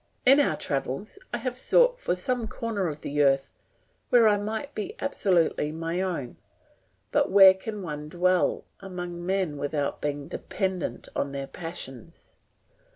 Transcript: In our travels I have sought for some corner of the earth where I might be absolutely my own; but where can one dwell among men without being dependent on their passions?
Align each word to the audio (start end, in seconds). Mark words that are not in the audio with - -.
In 0.25 0.39
our 0.39 0.57
travels 0.57 1.19
I 1.31 1.37
have 1.37 1.55
sought 1.55 1.99
for 1.99 2.15
some 2.15 2.47
corner 2.47 2.87
of 2.87 3.01
the 3.01 3.21
earth 3.21 3.53
where 4.09 4.27
I 4.27 4.35
might 4.35 4.73
be 4.73 4.95
absolutely 4.99 5.71
my 5.71 6.01
own; 6.01 6.37
but 7.11 7.29
where 7.29 7.53
can 7.53 7.83
one 7.83 8.09
dwell 8.09 8.65
among 8.79 9.23
men 9.23 9.57
without 9.57 10.01
being 10.01 10.25
dependent 10.27 11.07
on 11.15 11.33
their 11.33 11.45
passions? 11.45 12.33